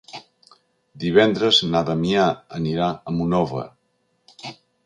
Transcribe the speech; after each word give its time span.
Divendres 1.03 1.59
na 1.75 1.83
Damià 1.91 2.25
anirà 2.61 2.91
a 2.97 3.15
Monòver. 3.19 3.65